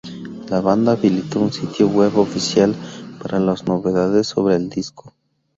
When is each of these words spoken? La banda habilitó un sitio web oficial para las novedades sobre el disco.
La 0.49 0.61
banda 0.61 0.93
habilitó 0.93 1.39
un 1.41 1.53
sitio 1.53 1.87
web 1.87 2.17
oficial 2.17 2.73
para 3.21 3.39
las 3.39 3.65
novedades 3.67 4.25
sobre 4.25 4.55
el 4.55 4.67
disco. 4.67 5.13